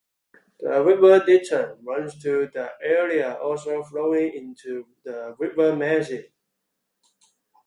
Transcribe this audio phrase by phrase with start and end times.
[0.59, 6.33] The River Ditton, runs through the area also flowing into the River Mersey.